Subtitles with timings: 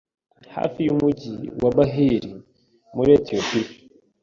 [0.55, 2.31] hafi y'umujyi wa Bahiri
[2.95, 3.69] muri Etiyopiya